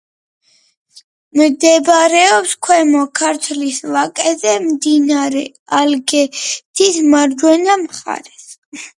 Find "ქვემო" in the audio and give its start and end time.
2.67-3.03